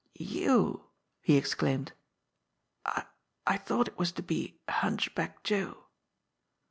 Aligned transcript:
"You!" 0.17 0.87
he 1.21 1.37
exclaimed. 1.37 1.91
"I 2.83 3.03
I 3.45 3.57
thought 3.57 3.87
it 3.87 3.99
was 3.99 4.11
to 4.13 4.23
be 4.23 4.59
Hunchback 4.67 5.43
Joe." 5.43 5.83